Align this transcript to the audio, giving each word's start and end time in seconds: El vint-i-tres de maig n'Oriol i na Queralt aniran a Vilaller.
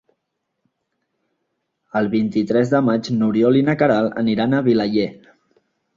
El 2.01 2.09
vint-i-tres 2.15 2.73
de 2.73 2.81
maig 2.87 3.11
n'Oriol 3.19 3.61
i 3.61 3.65
na 3.69 3.79
Queralt 3.83 4.19
aniran 4.23 4.57
a 4.63 4.67
Vilaller. 4.71 5.07